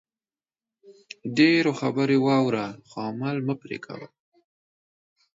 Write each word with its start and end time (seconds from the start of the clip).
ډېرو 1.37 1.71
خبرې 1.79 2.17
واوره 2.25 2.65
خو 2.87 2.97
عمل 3.07 3.37
مه 3.47 3.55
پرې 3.61 3.77
کوئ 3.85 4.05